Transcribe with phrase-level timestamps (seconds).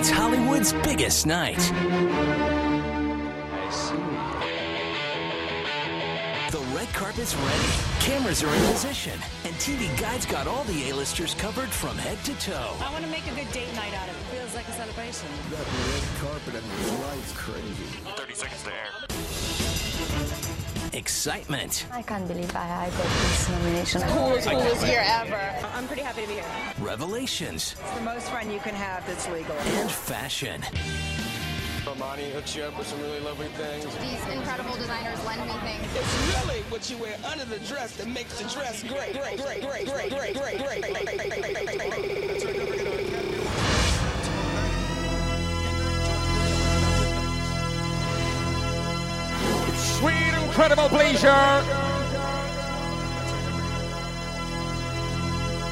[0.00, 1.58] It's Hollywood's biggest night.
[6.50, 7.68] The red carpet's ready.
[8.00, 9.20] Cameras are in position.
[9.44, 12.74] And TV Guide's got all the A-listers covered from head to toe.
[12.80, 14.22] I want to make a good date night out of it.
[14.38, 15.28] Feels like a celebration.
[15.50, 17.84] That red carpet and the lights crazy.
[18.16, 18.88] 30 seconds to air.
[20.94, 21.86] Excitement.
[21.92, 24.00] I can't believe I, I got this nomination.
[24.00, 25.69] Coolest, coolest year ever.
[25.80, 26.44] I'm pretty happy to be here.
[26.78, 27.74] Revelations.
[27.80, 29.56] It's the most fun you can have that's legal.
[29.56, 30.60] And fashion.
[31.86, 33.84] Armani hooks you up with some really lovely things.
[33.96, 35.86] These incredible designers lend me things.
[35.96, 39.62] It's really what you wear under the dress that makes the dress great, great, great,
[39.62, 40.60] great, great, great, great, great.
[40.60, 42.20] great, great, great.
[49.78, 51.89] Sweet, incredible pleasure.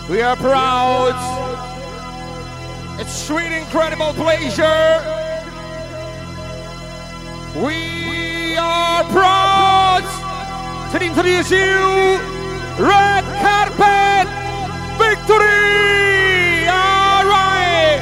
[0.08, 1.12] We are proud.
[2.98, 5.04] It's sweet, incredible pleasure.
[7.54, 10.02] We are proud
[10.92, 12.18] to introduce you
[12.80, 14.28] Red Carpet
[14.96, 16.66] Victory!
[16.72, 18.00] All right!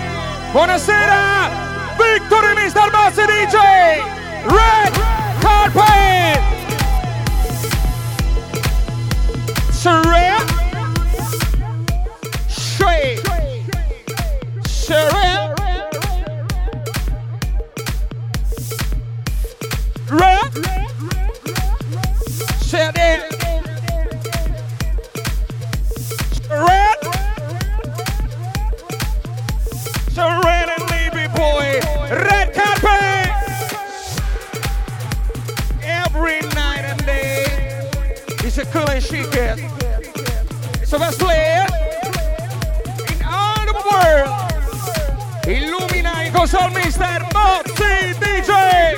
[0.53, 1.51] Buonasera!
[1.99, 2.93] Victory, Mr.
[2.93, 3.59] Bassi DJ!
[4.47, 4.93] Red
[5.43, 6.41] Carpet!
[9.73, 10.36] Surreal!
[14.87, 15.53] Sharon.
[20.11, 20.53] Run.
[22.63, 23.21] Sharon.
[26.37, 26.99] Sharon.
[30.15, 31.81] Sharon and Levy Boy.
[32.09, 33.31] Red carpet.
[35.83, 37.91] Every night and day.
[38.45, 39.86] It's a cool and she gets.
[46.55, 47.27] On Mr.
[47.35, 48.97] Moxie DJ.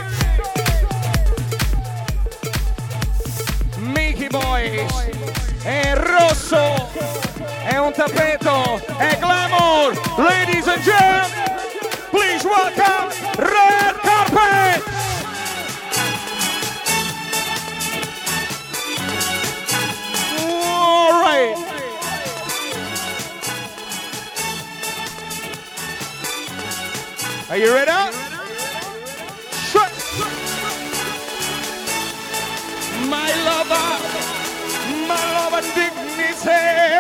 [3.79, 5.09] Mickey Boys,
[5.63, 6.91] è rosso,
[7.65, 9.99] è un tappeto, è glamour.
[10.19, 11.31] Ladies and gentlemen,
[12.11, 13.09] please welcome
[13.39, 14.68] Red Carpet.
[27.59, 27.91] You ready?
[29.51, 29.93] Shut.
[33.09, 33.89] My lover,
[35.09, 36.99] my lover dignity.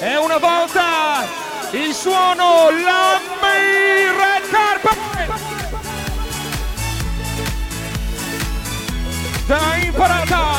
[0.00, 1.26] È una volta
[1.72, 4.98] il suono, la Red Carpet.
[9.46, 10.56] Da imparata.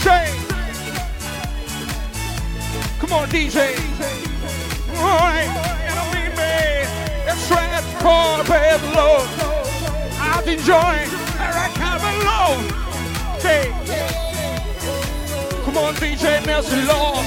[0.00, 0.46] Shake.
[3.00, 4.13] Come on, DJ.
[5.14, 5.36] joy
[5.90, 6.56] and lead me
[7.28, 9.28] and transform me, Lord.
[10.18, 12.64] I've enjoyed where I come alone.
[13.46, 13.66] Hey.
[15.64, 17.24] Come on, DJ Nelson, Lord.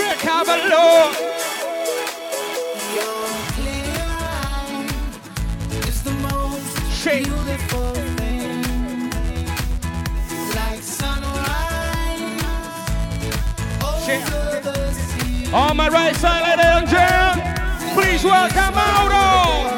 [0.00, 1.16] Recover, Lord.
[7.02, 7.91] Shake.
[15.54, 19.68] On my right side, ladies and gentlemen, please welcome Mauro.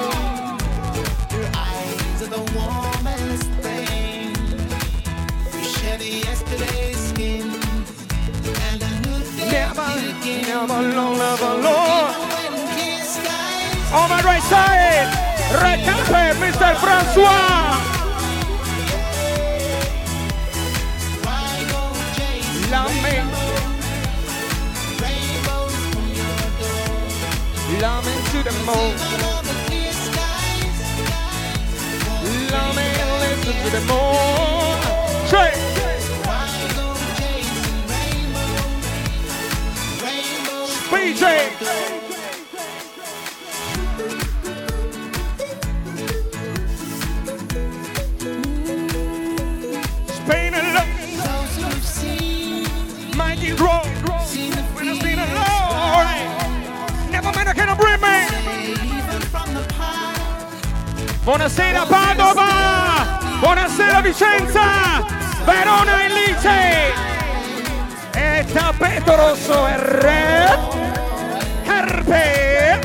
[9.50, 9.88] Never,
[10.46, 12.14] never alone, never alone.
[13.94, 15.10] On my right side,
[15.60, 16.76] red carpet, Mr.
[16.76, 17.73] Francois.
[27.84, 28.96] Lame to the moon.
[32.50, 32.88] Lame,
[33.20, 34.78] listen to the moon.
[35.26, 35.58] Straight.
[40.88, 41.53] BJ.
[61.24, 63.18] Buonasera Padova.
[63.40, 65.02] Buonasera Vicenza.
[65.46, 66.92] Verona e Lice.
[68.14, 70.58] E tappeto rosso e red.
[71.64, 72.80] Carpe.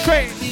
[0.00, 0.43] Straight.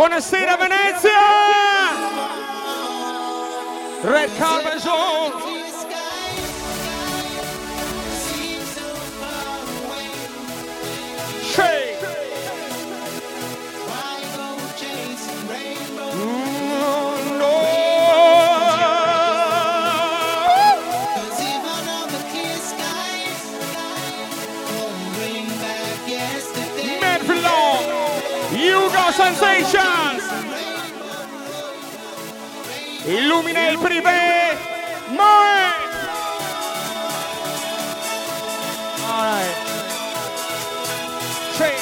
[0.00, 1.12] Buonasera Venezia!
[4.02, 5.34] Red Carpet Zone!
[11.42, 11.98] Shay!
[16.14, 16.60] Mm,
[33.10, 34.56] Illumina il privé
[35.08, 35.72] Moe.
[39.04, 39.56] Alright
[41.56, 41.74] Say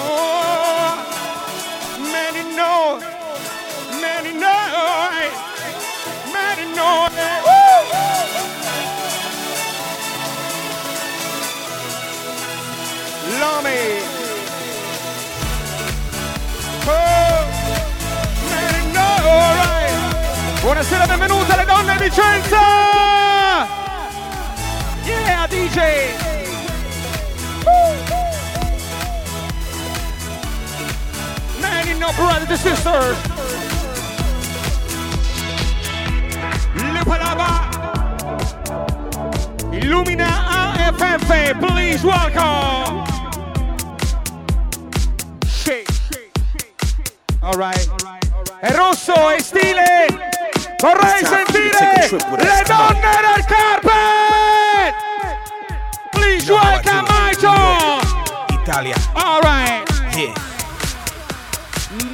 [0.00, 0.96] Oh
[2.10, 2.42] Many
[4.00, 4.32] Many
[6.32, 6.64] Many
[13.38, 14.02] Lamy.
[16.84, 17.21] Oh,
[20.62, 22.60] Buonasera, benvenute alle donne di Vicenza!
[25.02, 26.14] Yeah, DJ!
[31.58, 33.16] Man, you know, brothers and sisters!
[36.76, 37.68] Lipalaba!
[39.72, 43.04] Illumina AFF, please welcome!
[45.44, 45.88] Shake.
[47.40, 47.90] All right.
[48.60, 50.31] È rosso, è stile.
[50.82, 54.94] Vorrei sentire le donne del carpet.
[56.10, 58.00] Please welcome Maito.
[58.50, 59.84] Italia, All right.
[60.16, 60.34] yeah.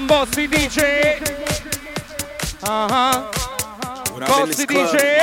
[0.06, 1.18] Bossi dice.
[2.60, 3.30] Uh-huh.
[4.26, 5.22] Bossi dice.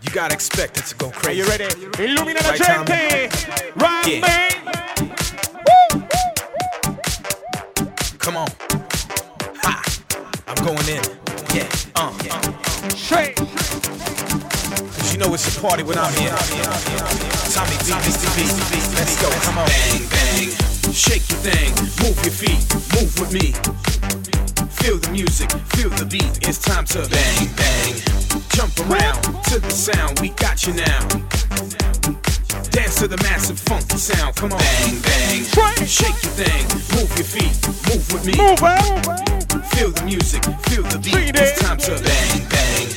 [0.00, 1.38] you gotta expect it to go Are crazy.
[1.38, 1.66] you ready?
[2.02, 3.28] Illumina la gente.
[3.76, 4.20] Right, Yeah.
[4.20, 4.50] man.
[8.18, 8.65] Come on.
[10.46, 10.54] Ha!
[10.54, 11.02] I'm going in.
[11.54, 11.68] Yeah.
[11.94, 12.12] Uh.
[12.94, 13.36] Shake.
[13.36, 16.30] Cause you know it's a party when I'm here.
[17.50, 18.28] Tommy B, Mr.
[18.36, 18.42] B.
[18.96, 19.30] Let's go.
[19.42, 19.66] Come on.
[19.66, 20.50] Bang, bang.
[20.92, 21.74] Shake your thing.
[22.02, 22.62] Move your feet.
[22.94, 23.52] Move with me.
[24.70, 25.50] Feel the music.
[25.74, 26.48] Feel the beat.
[26.48, 27.94] It's time to bang, bang.
[28.50, 30.20] Jump around to the sound.
[30.20, 32.25] We got you now.
[32.70, 34.36] Dance to the massive funky sound.
[34.36, 34.58] Come on.
[34.58, 35.86] Bang, bang.
[35.86, 36.64] Shake your thing.
[36.96, 37.54] Move your feet.
[37.88, 38.34] Move with me.
[38.36, 39.66] Move it.
[39.74, 41.34] Feel the music, feel the beat.
[41.36, 42.88] It's time to bang, bang.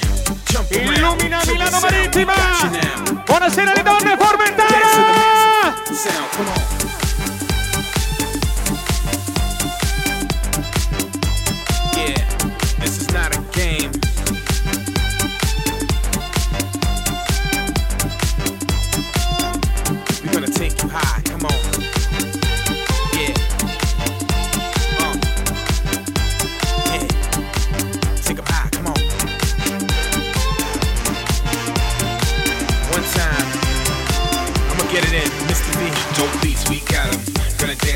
[0.46, 2.36] Jump around Illumina Milano Marittima.
[2.36, 3.24] got you now.
[3.26, 5.76] Buonasera le donne Dance to the Formentana.
[5.88, 6.32] massive sound.
[6.32, 6.79] Come on.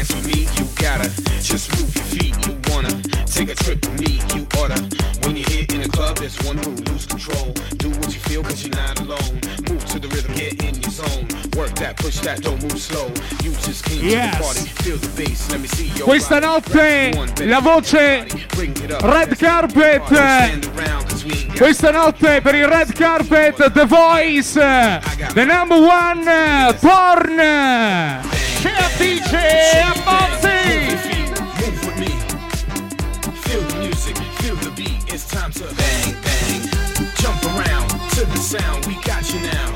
[0.04, 1.10] Dance with me, you gotta
[1.42, 2.48] just move your feet.
[2.48, 2.92] You wanna
[3.26, 4.80] take a trip with me, you oughta.
[5.24, 7.54] When you're here in the club, there's one rule, lose control.
[7.78, 9.40] Do what you feel, cause you're not alone.
[9.70, 11.28] Move to the rhythm, get in your zone.
[11.56, 13.08] Work that, push that, don't move slow.
[13.44, 14.36] You just came Yes.
[14.36, 18.26] to the party, feel the bass, let me see your Questa notte la voce.
[19.02, 20.02] Red Carpet.
[21.56, 24.60] Questa notte per il red carpet The Voice
[25.34, 29.34] The number one porn A DJ
[29.82, 30.96] Abbozzi
[31.60, 32.14] Move with me.
[33.42, 35.14] Feel the music, feel the beat.
[35.14, 36.62] It's time to bang, bang.
[37.18, 38.86] Jump around to the sound.
[38.86, 39.74] We got you now.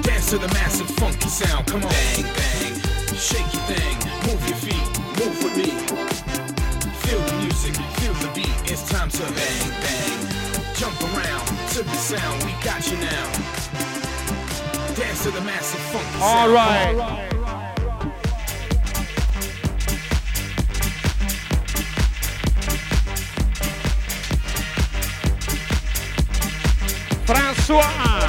[0.00, 1.66] Dance to the massive funky sound.
[1.66, 1.90] Come on.
[1.90, 2.74] Bang, bang.
[3.14, 3.96] Shake your thing.
[4.26, 4.88] Move your feet.
[5.20, 5.70] Move with me.
[7.04, 8.72] Feel the music, feel the beat.
[8.72, 10.74] It's time to bang, bang.
[10.74, 12.42] Jump around to the sound.
[12.44, 13.57] We got you now.
[14.98, 16.22] Dance to the massive funky sound.
[16.22, 17.28] All right
[27.24, 28.27] François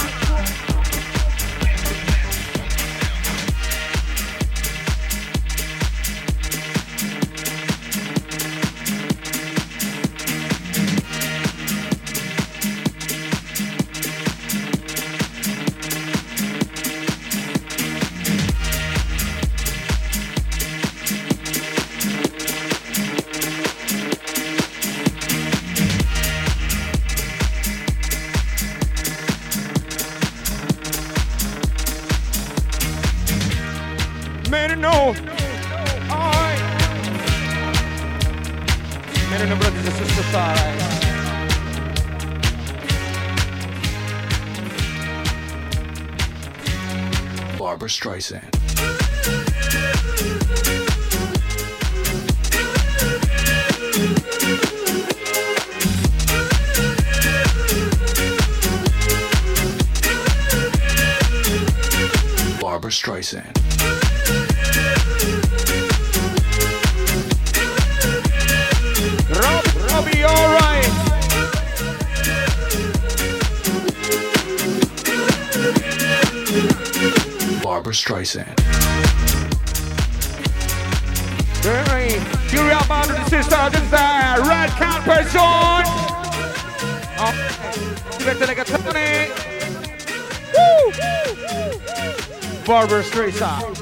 [93.40, 93.80] Streisand.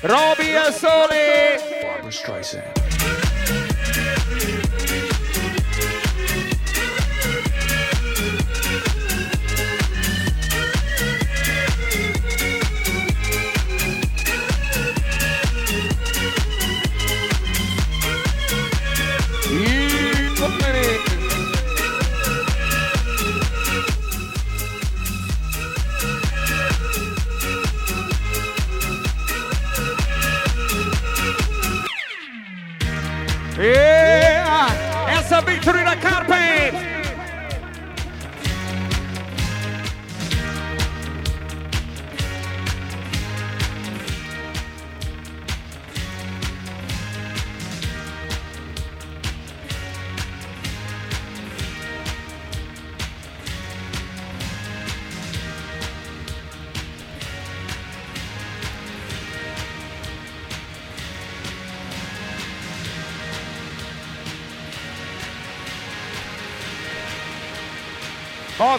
[0.00, 2.83] Roby al sole.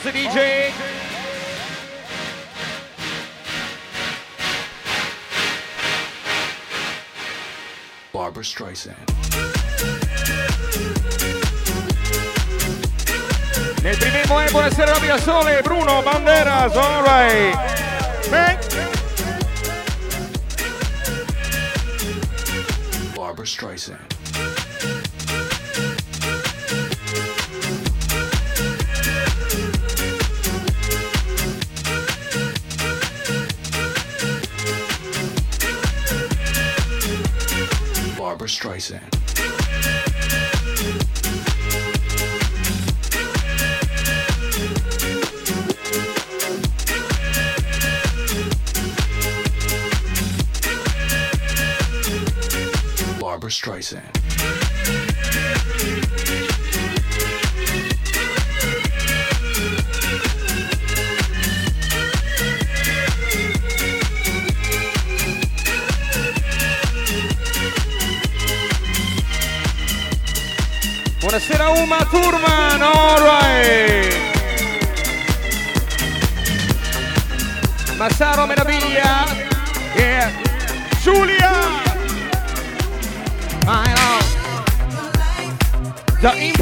[0.05, 0.71] Cosa DJ?
[8.11, 8.95] Barbara Streisand.
[13.81, 17.57] Nel primo è buonasera Roby al sole, Bruno Banderas, alright.
[23.15, 24.14] Barbara Streisand.
[38.85, 39.14] Saying.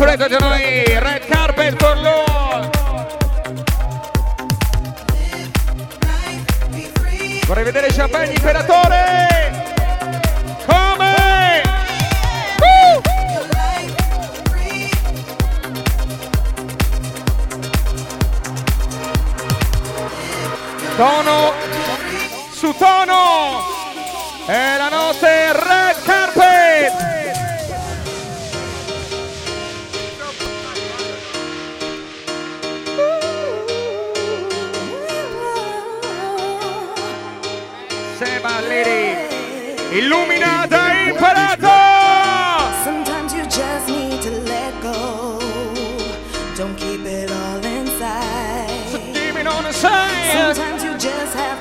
[0.03, 2.69] Impresa di noi, red carpet for loro.
[7.47, 9.63] Vorrei vedere Champagne Imperatore!
[10.65, 11.61] Come?
[12.59, 13.01] Woo!
[20.97, 21.53] Tono
[22.51, 23.63] su tono!
[24.47, 27.22] È la notte red carpet!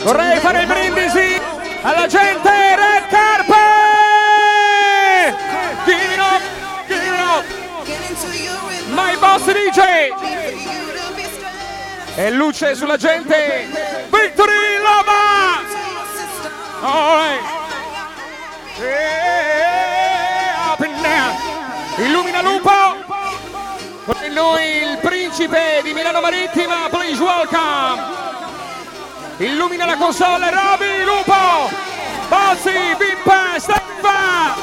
[0.02, 1.40] Vorrei fare il brindisi
[1.82, 3.56] alla gente red carpet!
[5.84, 6.42] Give it up,
[6.88, 7.44] give it up!
[8.88, 10.10] My boss DJ!
[12.16, 13.68] E luce sulla gente!
[14.10, 15.60] Victory Lava!
[16.80, 17.60] Alright!
[21.98, 22.70] Illumina Lupo!
[24.04, 28.31] Con noi il principe di Milano Marittima, please welcome!
[29.42, 31.68] Illumina la console, Roby, Lupo,
[32.28, 34.54] Bozzi, Vimpa, Steffa.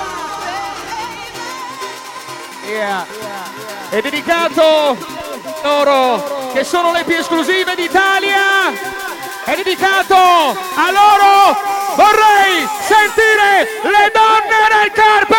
[2.65, 3.05] Yeah.
[3.89, 4.95] È dedicato
[5.63, 8.71] loro che sono le più esclusive d'Italia.
[9.43, 11.59] È dedicato a loro.
[11.97, 15.35] Vorrei sentire le donne nel carpe.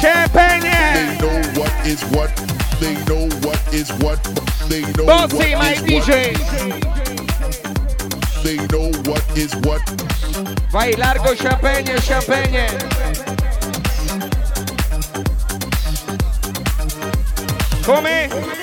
[0.00, 0.90] Champagne.
[0.92, 2.51] They know what is what.
[2.82, 4.20] They know what is what.
[4.68, 6.34] They know what my is DJ.
[6.34, 6.82] what.
[8.42, 9.82] They know what is what.
[10.72, 12.66] Vai largo champagne, champagne.
[17.84, 18.61] Come?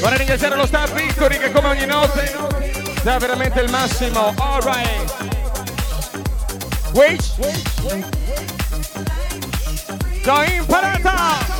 [0.00, 2.32] Vorrei ringraziare lo staff Victory che come ogni notte
[3.02, 4.32] dà veramente il massimo.
[4.36, 5.14] Alright.
[6.92, 7.22] Wait.
[10.24, 11.56] L'ho imparata.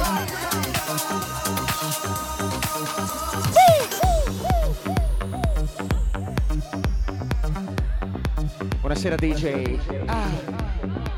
[8.81, 9.79] Buonasera DJ.
[10.07, 10.29] Ah,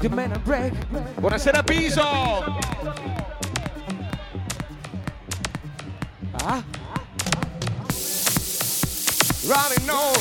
[0.00, 0.72] the man break.
[1.18, 2.02] Buonasera Piso.
[6.44, 6.79] Ah.
[9.50, 10.12] Running no.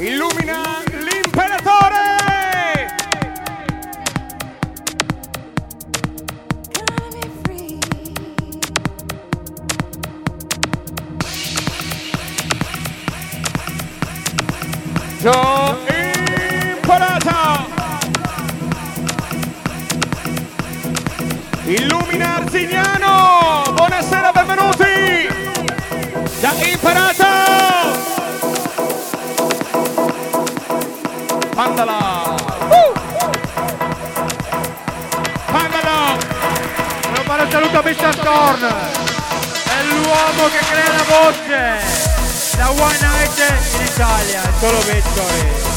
[0.00, 0.87] Illumina
[45.00, 45.67] territory.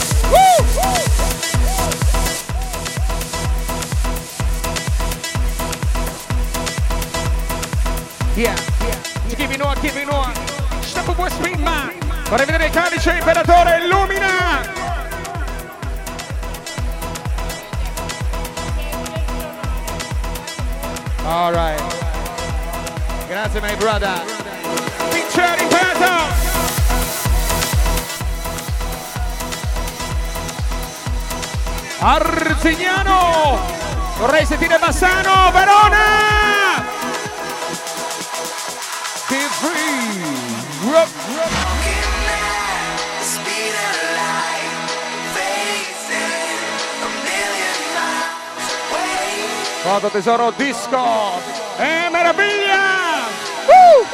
[50.12, 51.42] Tesoro disco.
[51.78, 53.30] E meraviglia.
[53.66, 54.06] Woo!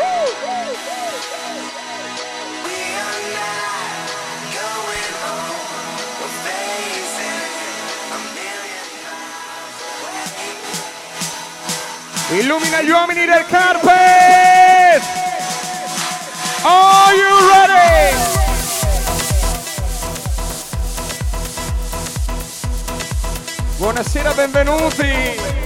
[12.29, 15.01] Illumina gli uomini del carpet!
[16.63, 18.15] Are you ready?
[23.77, 25.56] Buonasera, benvenuti!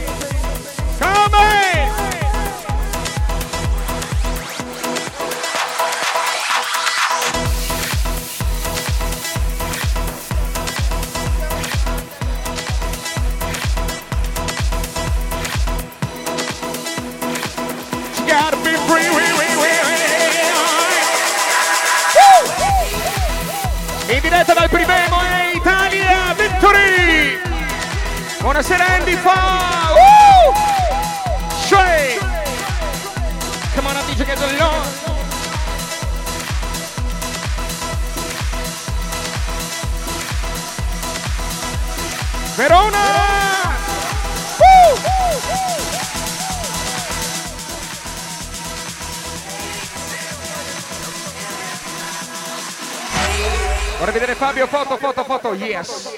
[55.73, 56.10] Arias.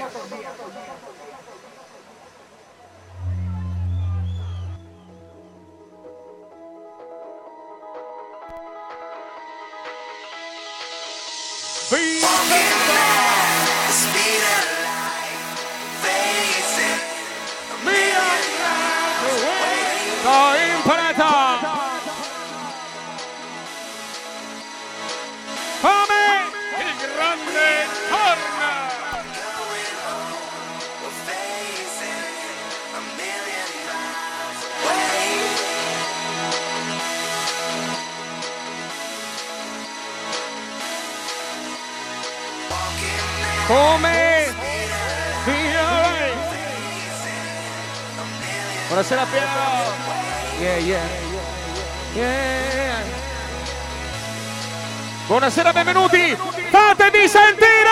[55.44, 56.38] buonasera, benvenuti.
[56.70, 57.90] Fatevi sentire!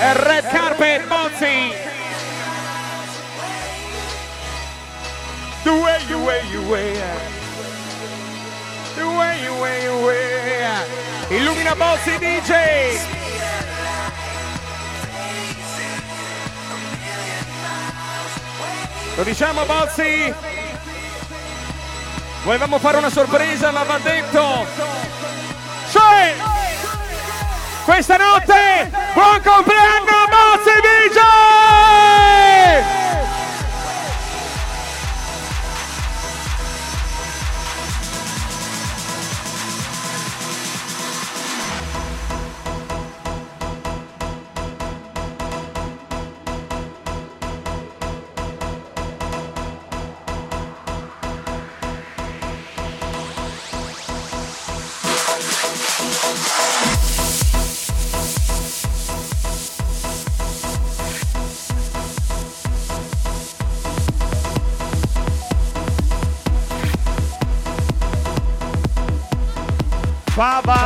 [0.00, 1.72] E red carpet, Mozzi.
[5.62, 6.92] The way you way you way.
[8.94, 10.84] The way you way you way.
[11.30, 13.16] Illumina Mozzi DJ.
[19.16, 20.34] Lo diciamo Bozzi,
[22.42, 24.66] Volevamo fare una sorpresa, ma va detto.
[25.88, 25.98] Sì!
[27.84, 31.47] Questa notte, buon compleanno, Mozzi DJ!
[70.38, 70.77] Bye bye.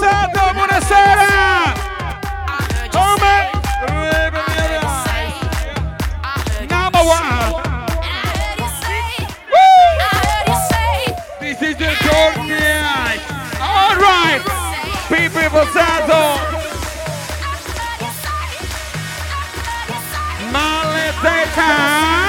[0.00, 1.74] Santo, buonasera!
[2.90, 3.32] Come?
[6.68, 7.62] Number one.
[11.40, 12.34] This is the third.
[13.60, 14.42] All right.
[15.08, 16.22] People for Santo.
[20.52, 22.23] Maleteta.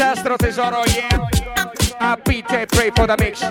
[0.00, 1.28] Castro Tesoro, yeah.
[2.00, 3.42] I beat and pray for the mix.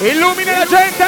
[0.00, 1.02] Illumina la gente,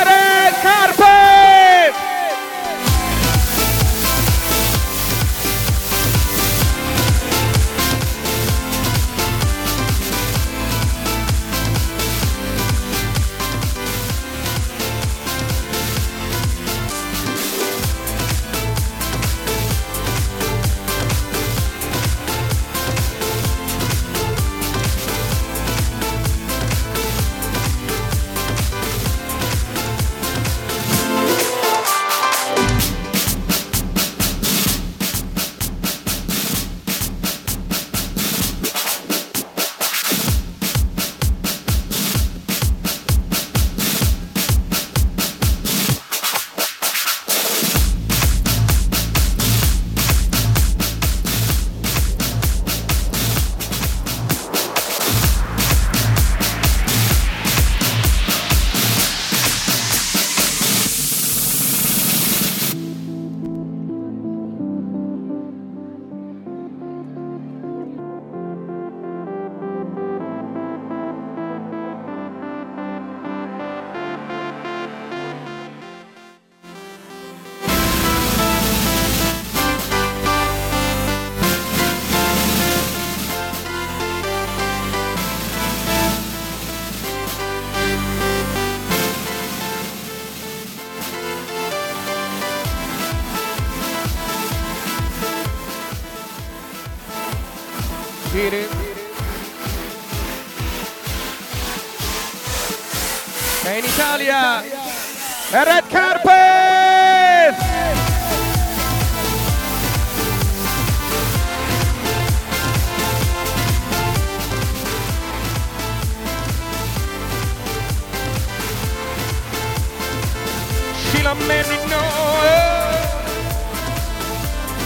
[121.35, 122.03] Mary, no.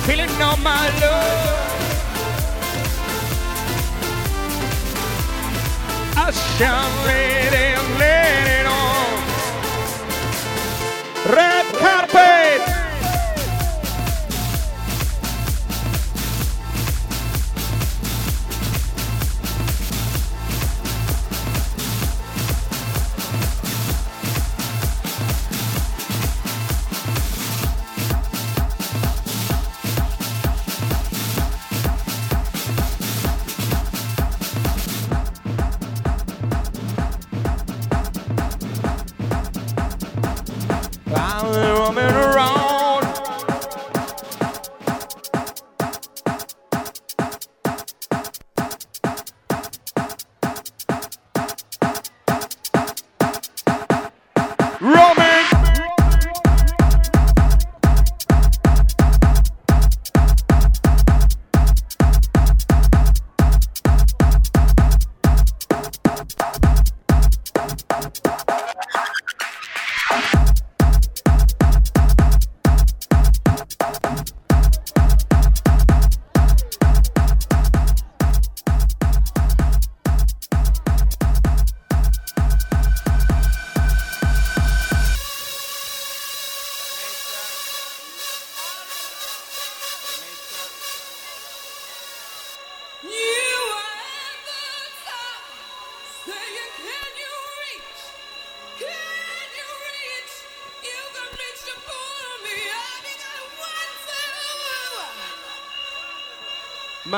[0.07, 1.63] Feeling all my love.
[6.17, 9.23] I shall let it, let it on.
[11.37, 12.72] Red carpet.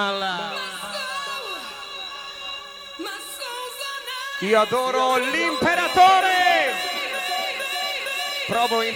[0.05, 0.53] Balla.
[4.41, 6.75] Io adoro l'imperatore.
[8.47, 8.95] Provo in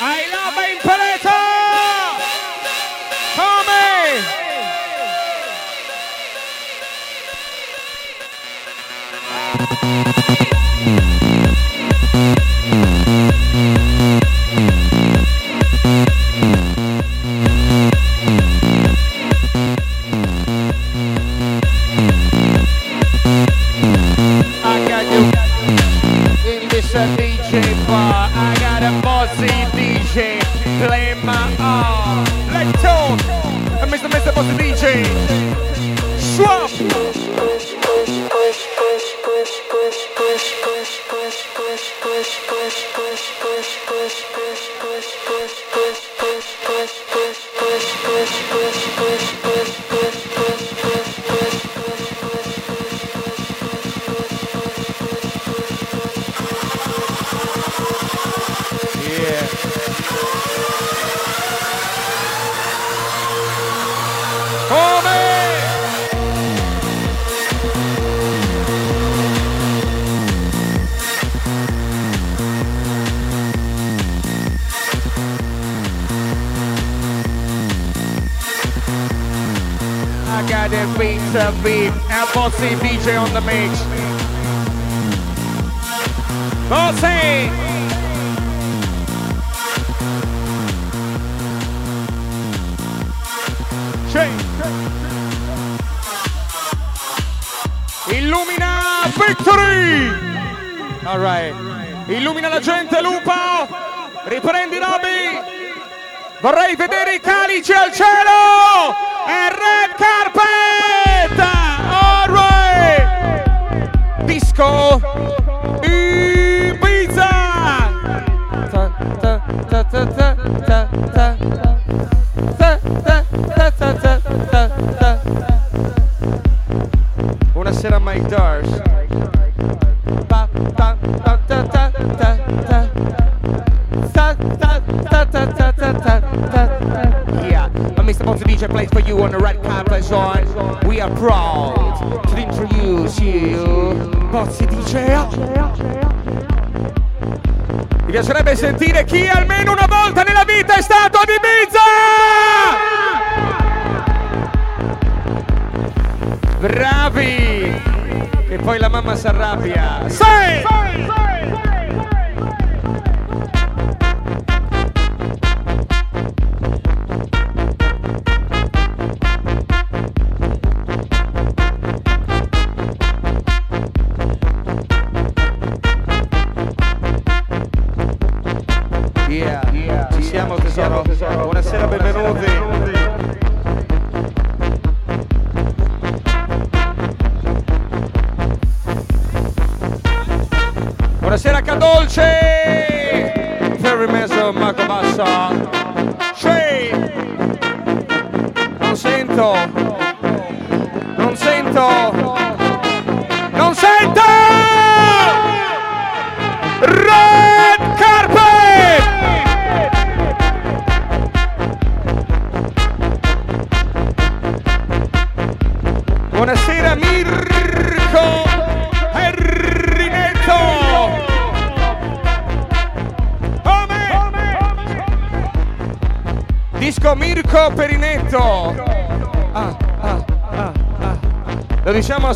[0.00, 1.03] I love imperatore.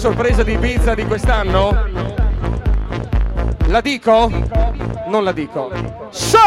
[0.09, 1.87] sorpresa di Ibiza di quest'anno?
[3.67, 4.31] La dico?
[5.07, 5.71] Non la dico.
[6.09, 6.39] Sì!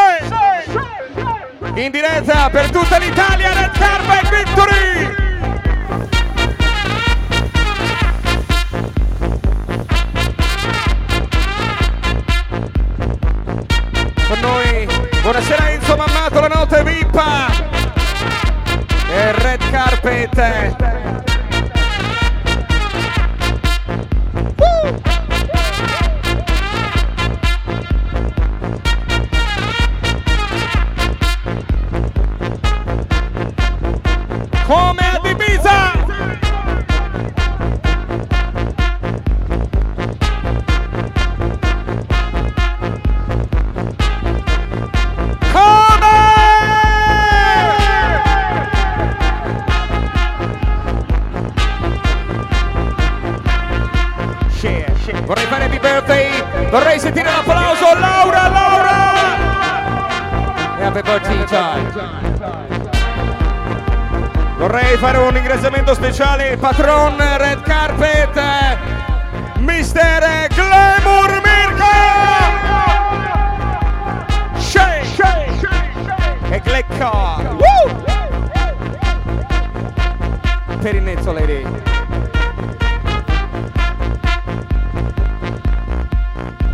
[1.76, 5.14] In diretta per tutta l'Italia nel Tarba Victory!
[14.28, 14.88] Con noi,
[15.22, 17.46] buonasera Enzo Mammato, la notte Vippa!
[19.08, 20.71] E Red Carpet
[66.62, 68.36] patron Red Carpet,
[69.58, 70.48] Mr.
[70.54, 71.96] Glamour Mirko!
[74.60, 75.68] Shake!
[76.52, 77.56] E Glecca!
[77.58, 78.04] Woo!
[80.82, 81.64] Perinezzo lady.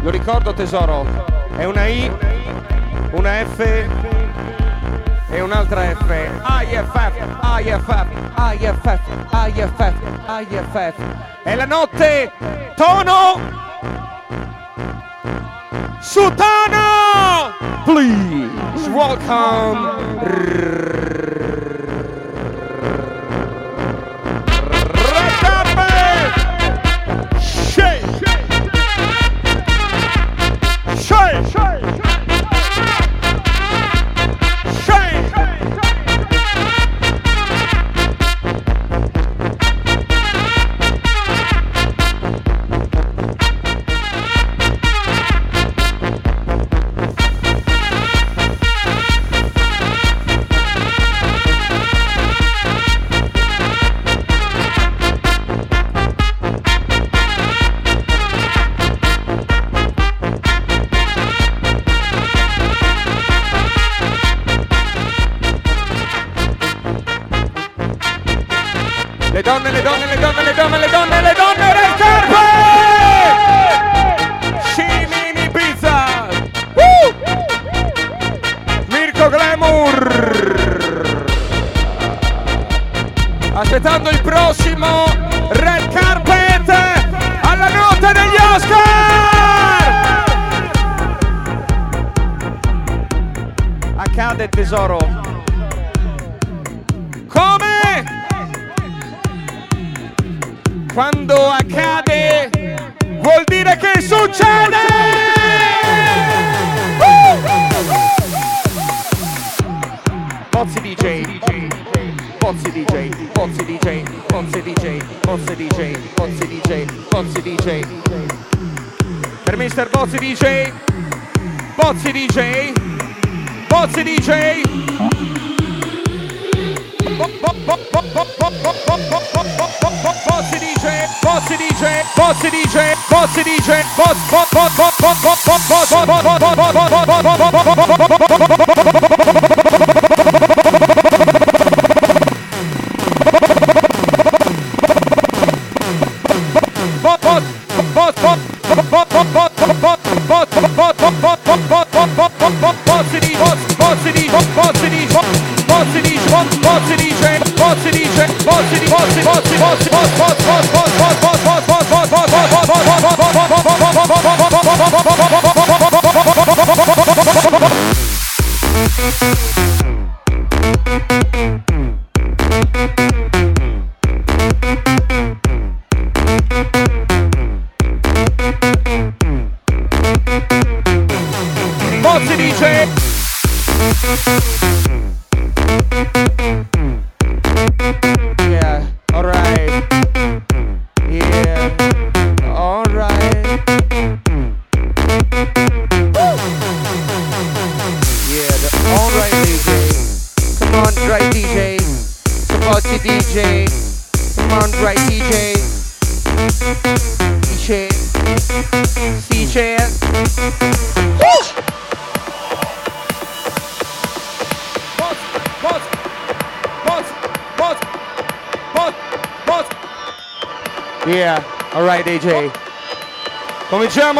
[0.01, 1.05] Lo ricordo tesoro,
[1.55, 2.11] è una I,
[3.11, 3.96] una F
[5.29, 6.29] e un'altra F.
[6.63, 7.11] IFF,
[7.59, 8.07] IFF,
[8.53, 8.99] IFF,
[9.53, 9.93] IFF,
[10.49, 10.93] IFF.
[11.43, 12.31] E la notte,
[12.75, 13.39] tono,
[15.99, 17.53] Sutano!
[17.85, 20.76] Please, welcome.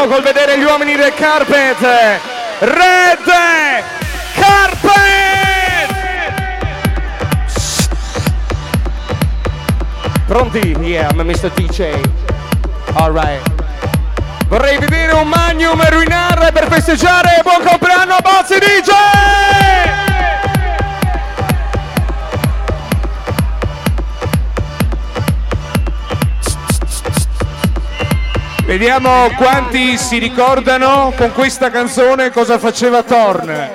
[0.07, 1.81] Cominciamo col vedere gli uomini del carpet.
[2.59, 3.17] Red
[4.35, 5.95] Carpet!
[10.25, 10.75] Pronti?
[10.79, 11.51] Yeah, I'm Mr.
[11.53, 11.99] DJ.
[12.93, 13.41] Alright.
[14.47, 20.16] Vorrei vedere un magnum ruinare per festeggiare buon compleanno Bozzi DJ!
[28.67, 33.69] Vediamo quanti si ricordano con questa canzone cosa faceva Thorn.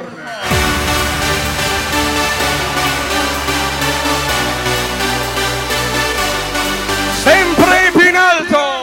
[7.22, 8.80] Sempre più in alto!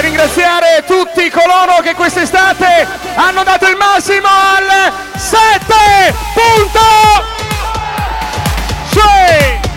[0.00, 6.80] ringraziare tutti coloro che quest'estate hanno dato il massimo al 7 punto
[8.90, 9.70] sì.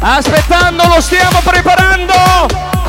[0.00, 2.61] Aspettando, lo stiamo preparando.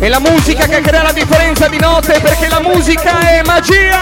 [0.00, 4.00] È la musica che crea la differenza di notte perché la musica è magia.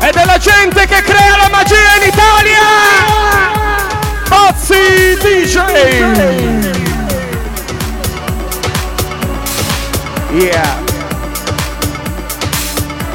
[0.00, 2.60] Ed è la gente che crea la magia in Italia.
[4.28, 5.54] Pazzi DJ.
[10.32, 10.82] Yeah.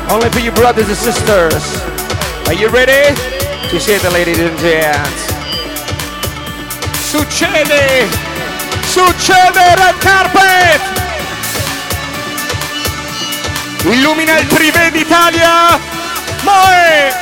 [0.08, 1.84] Only for you brothers and sisters.
[2.46, 3.14] Are you ready?
[3.70, 5.34] Ci siete ladies and gents.
[7.10, 8.08] Succede!
[8.86, 10.99] Succede Red Carpet!
[13.86, 15.80] Illumina il privé d'Italia!
[16.44, 17.14] Moe!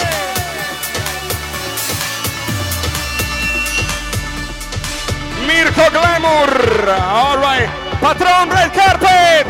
[5.45, 6.89] Mirko Glamour!
[6.89, 7.69] Alright!
[7.99, 9.45] Patron Red Carpet!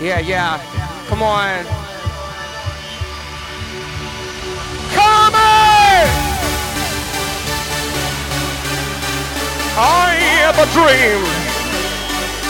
[0.00, 0.58] Yeah, yeah.
[1.08, 1.64] Come on.
[4.94, 6.06] Come on!
[9.74, 11.22] I have a dream.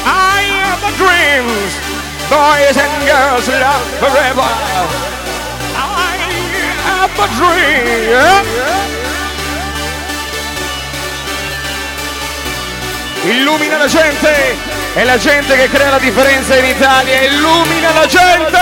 [0.05, 1.82] I have a dream.
[2.33, 4.49] Boys and girls love forever.
[5.77, 6.17] I
[6.89, 8.47] have a dream.
[13.27, 14.57] Illumina la gente.
[14.95, 17.21] È la gente che crea la differenza in Italia.
[17.21, 18.61] Illumina la gente.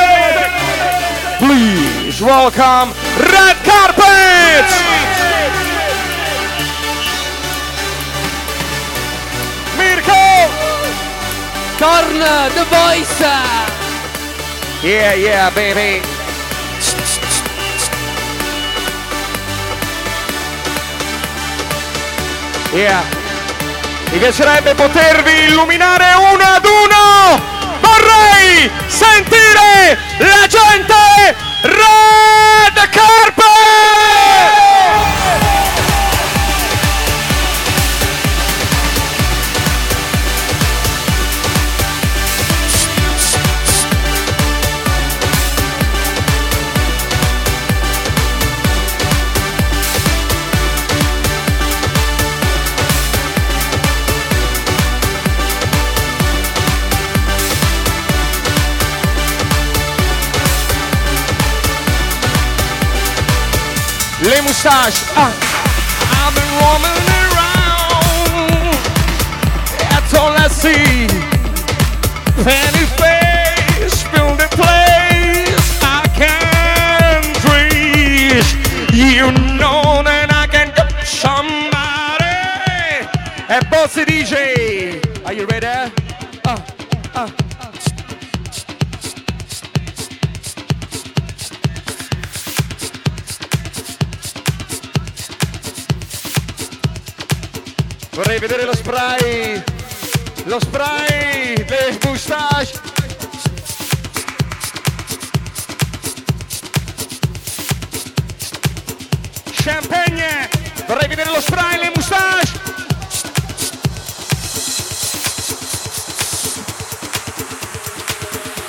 [1.39, 4.90] Please welcome Red Carpet.
[11.81, 13.25] Corn, The Voice!
[14.83, 16.03] Yeah, yeah, baby.
[22.75, 23.03] Yeah.
[24.13, 27.41] Mi piacerebbe potervi illuminare uno ad uno.
[27.81, 33.50] Vorrei sentire la gente Red Carpet!
[64.51, 65.05] Les moustaches.
[65.15, 65.31] Ah.
[66.19, 68.75] I've been roaming around.
[69.79, 71.07] That's all I see.
[72.43, 75.79] Penny face, fill the place.
[75.83, 78.51] I can't reach.
[78.93, 82.27] You know that I can do somebody.
[83.49, 85.01] And Bossy DJ.
[85.25, 86.00] Are you ready?
[98.31, 99.61] Vorrei vedere lo spray.
[100.45, 102.81] Lo spray, le moustache.
[109.51, 110.49] Champagne.
[110.87, 112.61] Vorrei vedere lo spray, le moustache.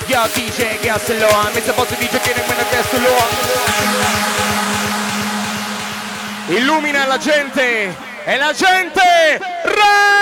[0.06, 1.52] Yo, DJ, gassalo on.
[1.52, 1.72] Mr.
[1.74, 3.28] Boss DJ, che ne me gassalo on.
[6.48, 9.00] Illumina la gente e la gente
[9.64, 10.12] re!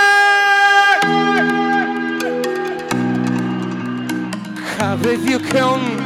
[4.79, 6.00] Have you come?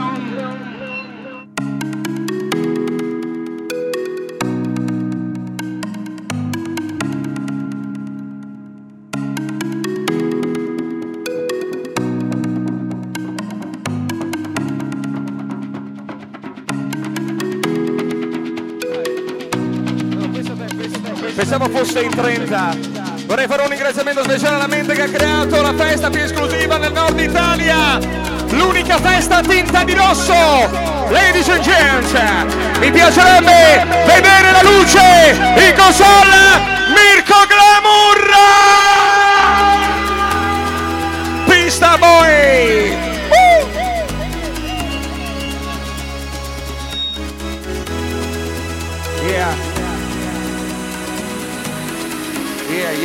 [21.85, 23.25] 6.30.
[23.25, 26.91] Vorrei fare un ringraziamento speciale alla mente che ha creato la festa più esclusiva nel
[26.91, 27.99] nord Italia.
[28.49, 30.33] L'unica festa tinta di rosso.
[31.09, 32.47] Ladies and gentlemen,
[32.79, 36.59] mi piacerebbe vedere la luce, il console,
[36.89, 38.45] Mirko Glamurra!
[41.45, 42.94] Pista Boy!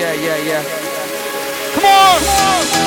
[0.00, 0.62] Yeah, yeah, yeah.
[1.74, 2.20] Come on!
[2.20, 2.79] Buonasera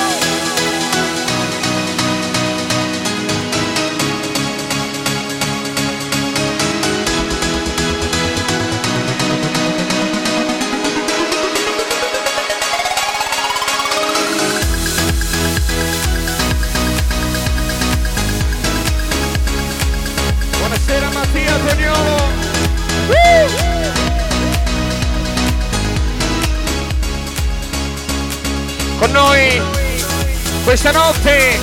[31.03, 31.59] notte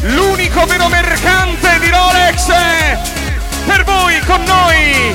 [0.00, 2.46] l'unico vero mercante di Rolex.
[3.64, 5.14] Per voi con noi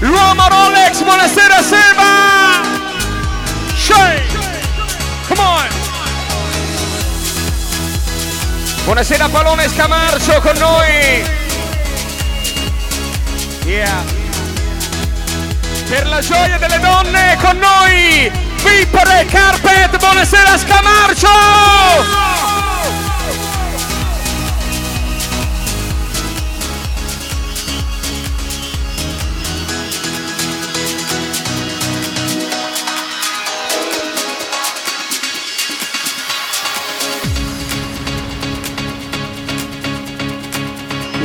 [0.00, 1.02] l'uomo Rolex.
[1.02, 2.62] Buonasera Seba.
[3.74, 4.22] Shay.
[5.26, 5.68] Come on.
[8.84, 11.24] Buonasera Palone Scamarcio con noi.
[13.64, 14.04] Yeah.
[15.88, 18.30] Per la gioia delle donne con noi,
[18.62, 22.27] VIP Red Carpet, buonasera Scamarcio!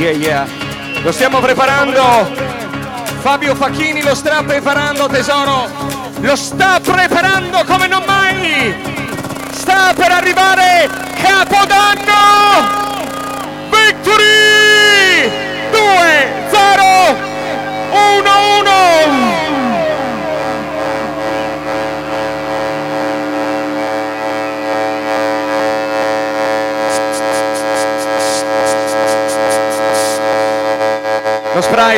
[0.04, 0.46] Yeah, yeah.
[1.02, 2.30] Lo stiamo preparando.
[3.22, 5.66] Fabio Facchini lo sta preparando, tesoro.
[6.20, 8.74] Lo sta preparando come non mai.
[9.50, 12.12] Sta per arrivare Capodanno.
[13.70, 15.03] Victory!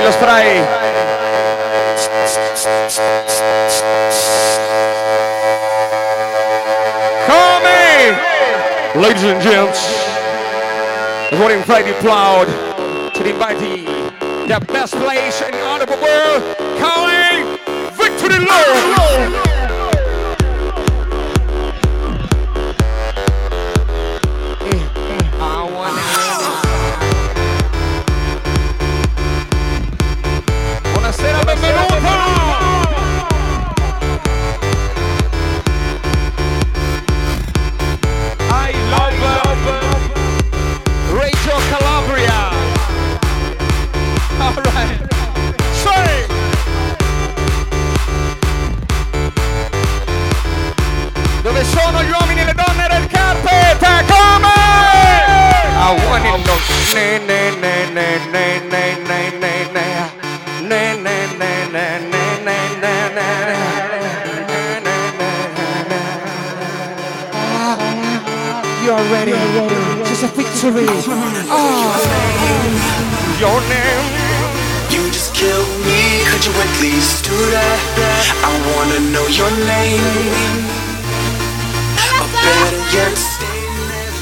[0.07, 0.65] los trae.
[7.27, 9.03] Come!
[9.03, 9.81] Ladies and gents,
[11.31, 12.47] good morning, you, Cloud.
[13.15, 17.59] To invite the best place in all of the world, calling
[17.97, 19.46] Victory Low!
[70.71, 71.47] Victory.
[71.49, 71.95] Oh.
[73.39, 74.07] Your name.
[74.91, 77.79] You just killed me, could you at least do that?
[78.43, 80.03] I wanna know your name.
[82.21, 83.47] Or better yet, stay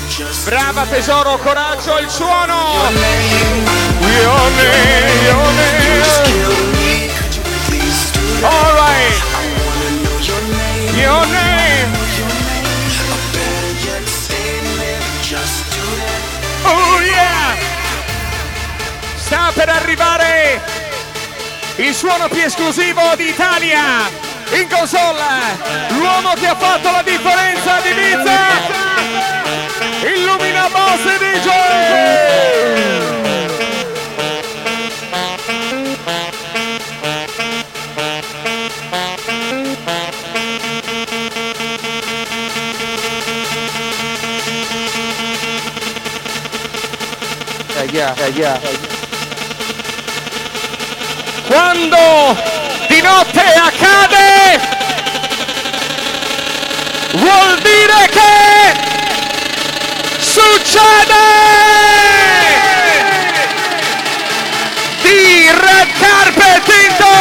[0.09, 2.59] just Brava tesoro, coraggio, il suono.
[2.75, 3.65] your name.
[4.23, 5.47] Your name, your
[5.85, 6.35] You just name.
[6.35, 6.95] killed me,
[19.65, 20.61] per arrivare
[21.77, 24.11] il suono più esclusivo d'Italia
[24.53, 25.23] in console,
[25.89, 28.39] l'uomo che ha fatto la differenza di Ibiza,
[30.15, 31.53] Illumina Boss DJ!
[47.93, 48.84] Yeah, yeah, yeah.
[51.55, 52.37] Quando
[52.89, 54.59] di notte accade,
[57.13, 58.75] vuol dire che
[60.19, 61.15] succede!
[65.03, 67.15] Di red carpet into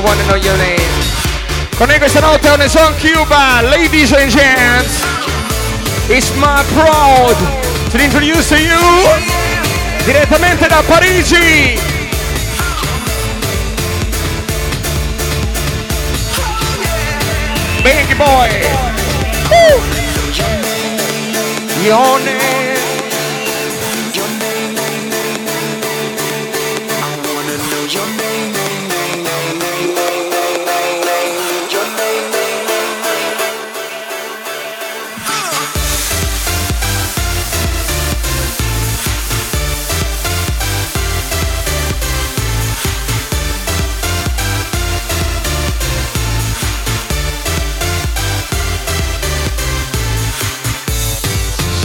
[0.00, 0.80] wanna know your name.
[1.76, 5.02] Con questa notte on the own Cuba, ladies and gents.
[6.08, 7.36] It's my proud
[7.90, 9.30] to introduce to you
[10.04, 11.78] direttamente da Parigi.
[17.82, 18.50] Big boy.
[19.48, 19.82] Woo.
[21.82, 22.59] Your name.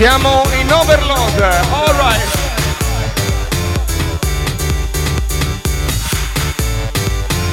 [0.06, 1.41] Siamo in overload.
[1.41, 2.22] Alright.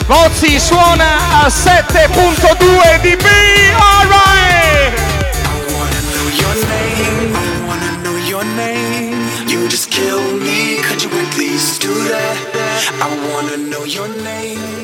[0.06, 3.24] Mozzi suona a 7.2 dB.
[3.74, 5.00] Alright.
[6.36, 7.34] your name.
[7.34, 9.16] I wanna know your name.
[9.48, 10.82] You just kill me.
[10.82, 12.36] Could you at least do that?
[13.00, 14.81] I wanna know your name.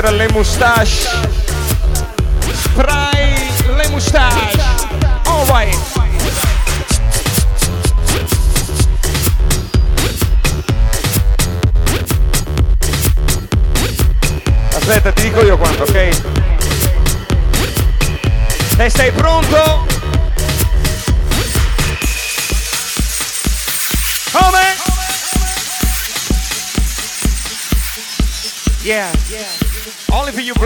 [0.00, 1.08] Vedere le moustache.
[2.54, 4.58] Spray le moustache.
[5.24, 5.76] Alright.
[14.74, 16.20] Aspetta, ti dico io quanto, ok?
[18.78, 19.69] E sei pronto?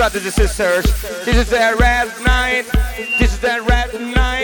[0.05, 0.85] Brothers and sisters.
[1.25, 2.67] This is the red night.
[3.19, 4.44] This is the red night.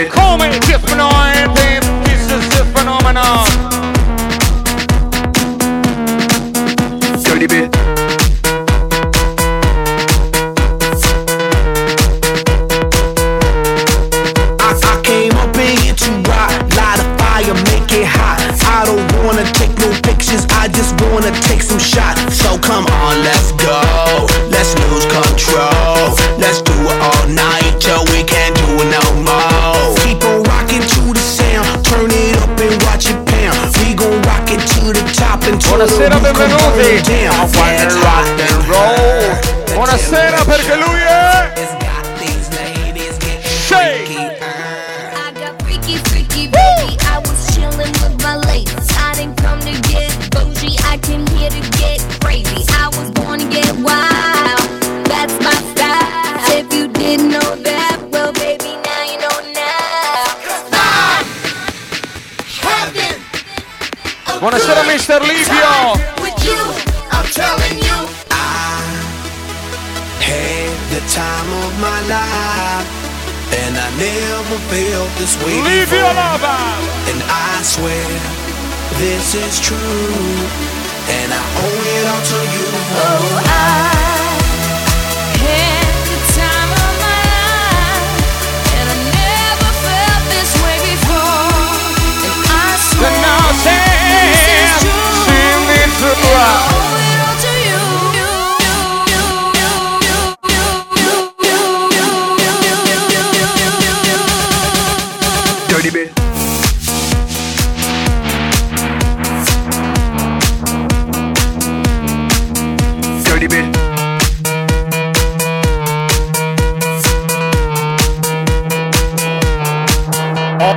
[0.00, 0.12] Dirty bit.
[0.12, 1.82] Come different, babe.
[2.04, 3.44] This is the phenomenon.
[7.22, 7.68] Dirty bit.
[14.58, 15.54] I, I came up
[16.76, 18.40] light a fire, make it hot.
[18.64, 22.38] I don't wanna take no pictures, I just wanna take some shots.
[22.38, 25.69] So come on, let's go, let's lose control.
[36.98, 37.99] damn, I wonder
[75.18, 76.14] this way Livio before.
[76.14, 76.56] Lava.
[77.10, 78.06] And I swear
[78.98, 79.76] this is true,
[81.08, 82.68] and I owe it all to you.
[83.00, 84.09] Oh, I
[113.40, 113.64] Bit.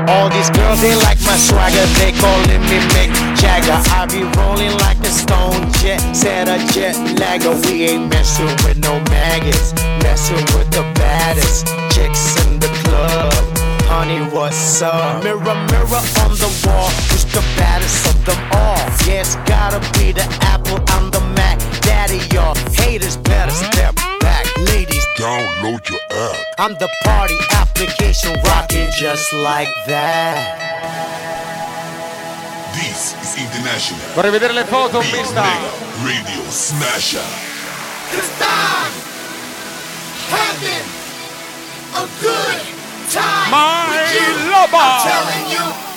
[0.08, 3.78] All, these girls, they like my swagger, they calling me Mick Jagger.
[3.92, 7.54] I be rolling like a stone jet, set a jet lagger.
[7.68, 13.34] We ain't messing with no maggots, messing with the baddest chicks in the club.
[13.92, 15.22] Honey, what's up?
[15.22, 18.80] Mirror, mirror on the wall, who's the baddest of them all?
[19.06, 20.63] Yes, gotta be the Apple,
[20.94, 21.60] I'm the Mac.
[21.82, 24.46] Daddy, y'all haters better step back.
[24.74, 26.38] Ladies, Download your app.
[26.58, 30.60] I'm the party application rocking just like that.
[32.74, 34.02] This is International.
[34.16, 35.42] Vorrei vedere le foto, Big mista.
[35.42, 35.70] Mega
[36.04, 37.22] Radio Smasher.
[40.30, 40.86] Having
[41.94, 42.62] a good
[43.12, 43.52] time.
[43.52, 44.50] My with you.
[44.50, 44.78] lover.
[44.78, 45.93] I'm telling you.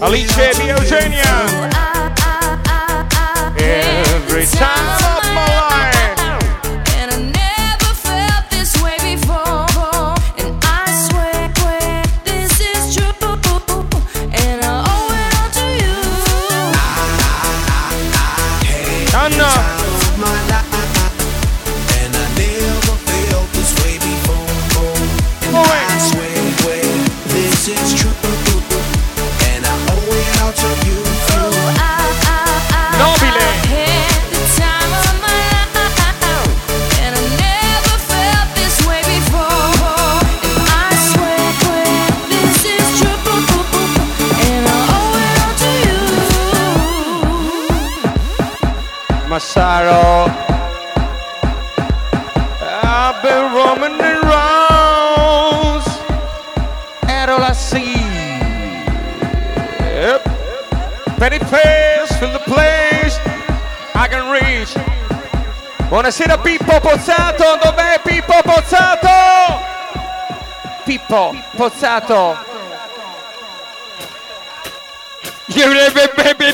[0.00, 1.68] Alicia Di Eugenia.
[3.56, 5.27] Every time
[49.88, 50.30] Massaro.
[52.60, 55.86] I've been roaming the rounds.
[57.08, 57.96] At all I see.
[59.80, 60.24] Yep.
[61.18, 63.18] Petty face, fill the place.
[63.94, 64.74] I can reach.
[65.88, 69.08] Buonasera Pippo Pozzato, dov'è Pippo Pozzato?
[70.84, 72.36] Pippo Pozzato.
[75.48, 76.52] You live it, baby,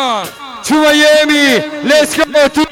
[0.00, 0.30] baby.
[0.64, 2.66] To Miami, let's go to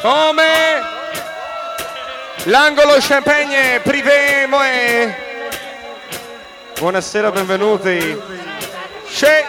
[0.00, 0.42] Come?
[2.46, 5.14] L'angolo Champagne Privé Moe.
[6.78, 8.18] Buonasera, benvenuti.
[9.12, 9.46] C'è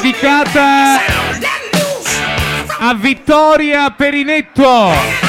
[0.00, 1.00] Dedicata
[2.78, 5.27] a Vittoria Perinetto.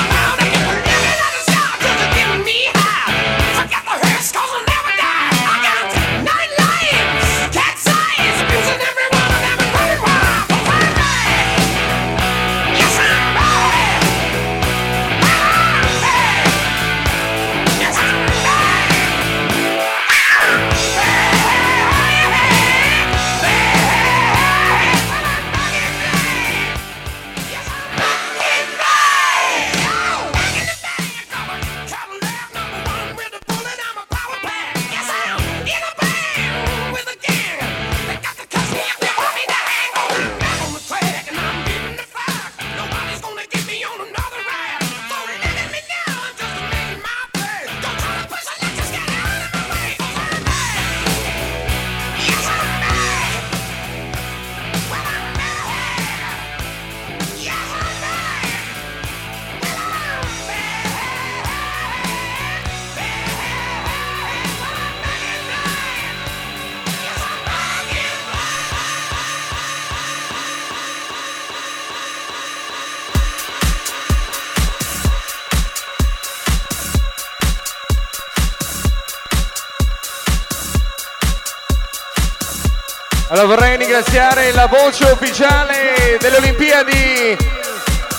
[84.20, 87.38] Ringraziare la voce ufficiale delle Olimpiadi.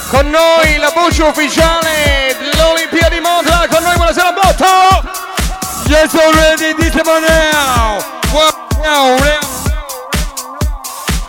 [0.09, 3.67] Con noi la voce ufficiale delle Olimpiadi Monza.
[3.71, 5.11] Con noi buonasera Botto.
[5.87, 7.99] Yes already this now.
[8.33, 9.19] Wow.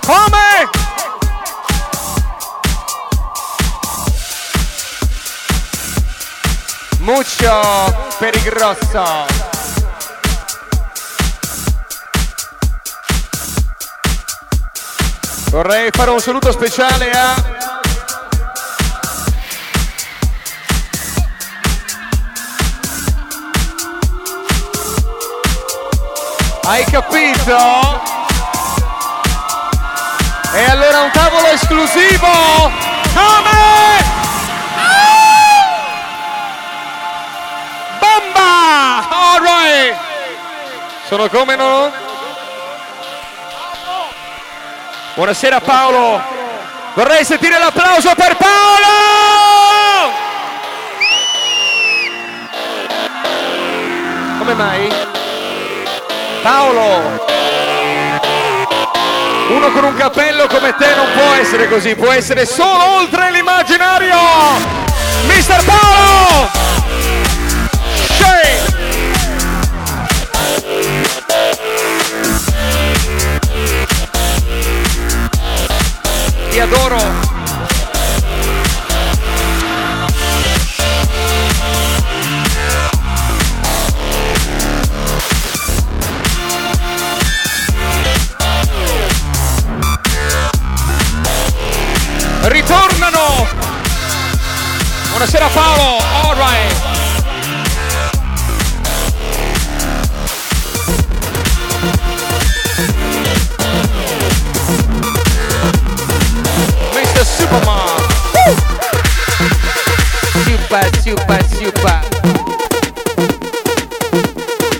[0.05, 0.69] Come?
[6.99, 9.50] Muccio per il grosso.
[15.51, 17.35] Vorrei fare un saluto speciale a
[26.63, 28.01] Hai capito?
[30.53, 32.71] E allora un tavolo esclusivo!
[33.13, 34.03] Come?
[37.99, 39.09] Bomba!
[39.09, 39.97] Alright!
[41.09, 42.10] Sono come no?
[45.13, 46.23] Buonasera Paolo.
[46.93, 48.87] Vorrei sentire l'applauso per Paolo!
[54.39, 54.89] Come mai?
[56.41, 57.29] Paolo!
[59.49, 64.17] Uno con un cappello come te non può essere così, può essere solo oltre l'immaginario!
[65.27, 66.49] Mister Paolo!
[76.61, 76.97] Adoro!
[92.43, 93.47] Ritornano!
[95.09, 96.90] Buonasera Paolo, alright!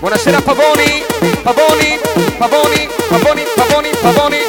[0.01, 1.03] Buonasera Pavoni,
[1.43, 1.99] Pavoni,
[2.37, 4.40] Pavoni, Pavoni, Pavoni, Pavoni.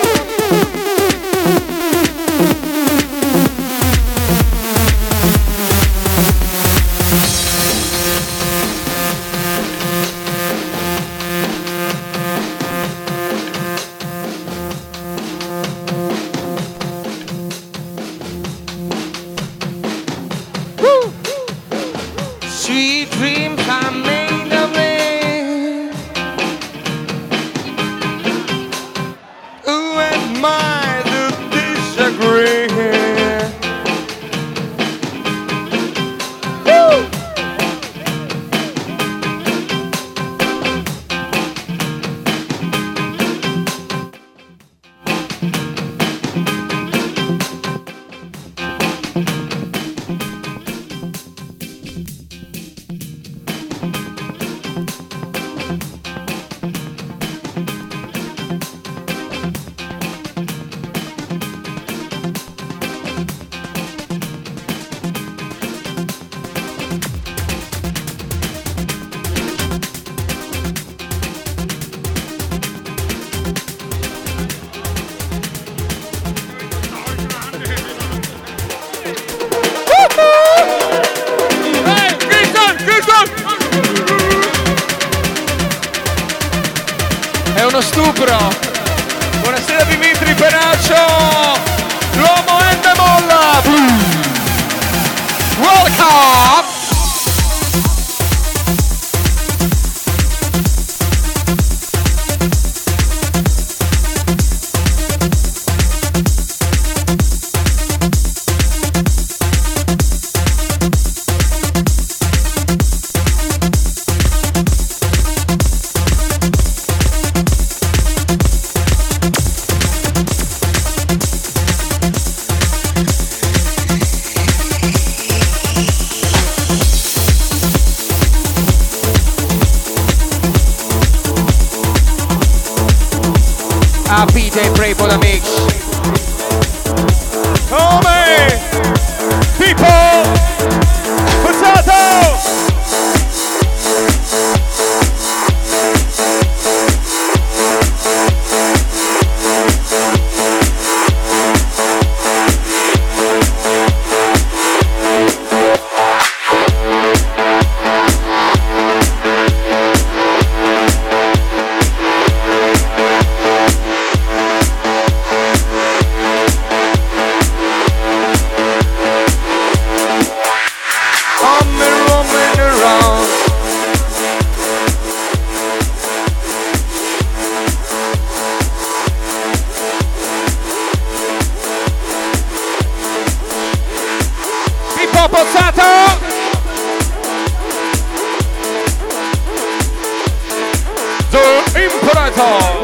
[192.32, 192.82] Roberto.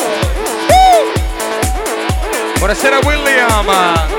[2.58, 4.17] Buonasera William.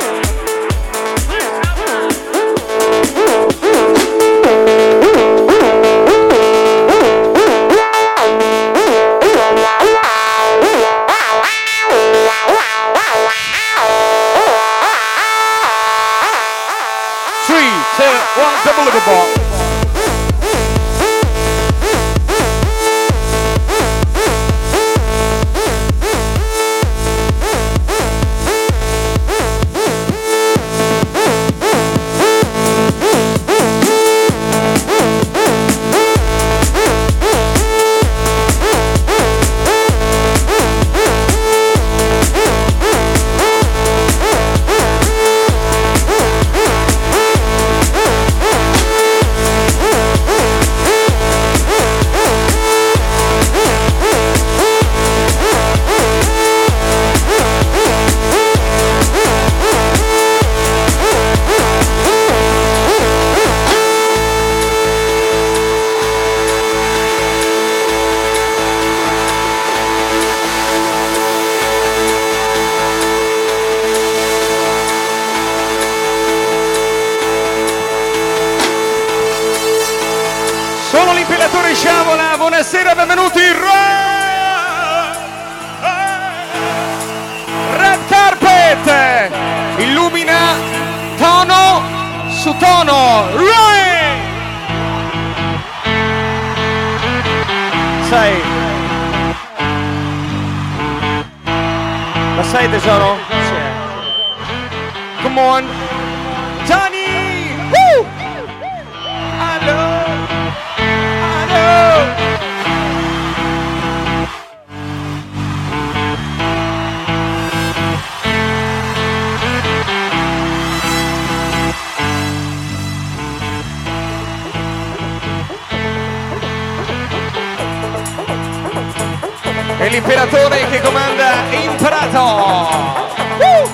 [132.10, 133.66] Woo!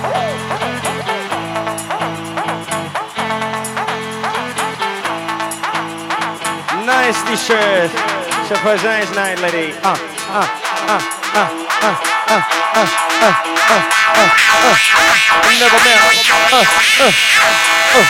[6.86, 7.91] Nice t-shirt.
[8.48, 9.74] Surprise nice night, lady.
[9.84, 9.95] Ah,
[10.36, 10.52] ah,
[10.86, 10.99] ah,
[11.34, 11.49] ah,
[11.82, 12.44] ah, ah, ah,
[12.76, 12.91] ah,
[13.24, 14.28] ah, ah,
[14.64, 14.78] ah.
[15.56, 15.95] Never met.
[16.36, 17.16] Uh, uh, uh,
[17.95, 18.06] uh.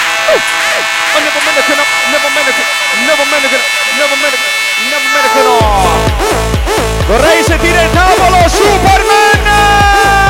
[1.15, 1.77] I never met a kid.
[2.09, 2.65] Never met a kid.
[3.05, 3.61] Never met a kid.
[3.93, 4.53] Never met a kid.
[4.89, 6.94] Never met a kid.
[7.07, 10.24] Corre y se tira el tábolo, Superman.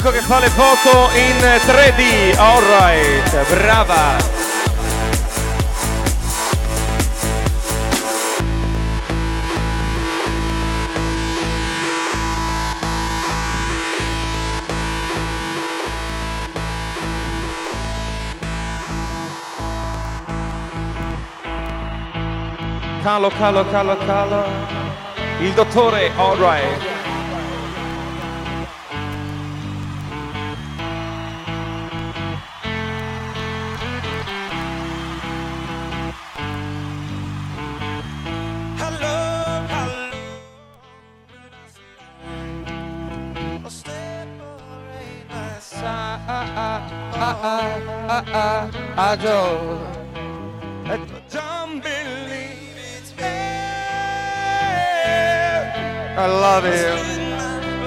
[0.00, 2.38] L'unico che fa le foto in 3D.
[2.38, 4.38] Alright, brava.
[23.02, 24.44] Calo, calo, calo, calo.
[25.40, 26.89] Il dottore, alright.
[49.10, 49.39] 那就